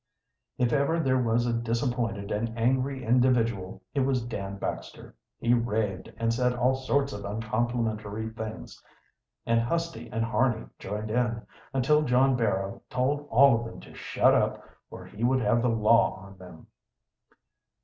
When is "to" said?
13.81-13.93